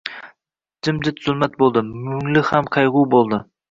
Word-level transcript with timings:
Jimjit 0.87 1.23
zulmat 1.27 1.61
bo‘ldi. 1.63 1.87
Mungli 2.01 2.47
ham 2.53 2.77
qayg‘uli 2.77 3.11
bo‘ldi. 3.19 3.47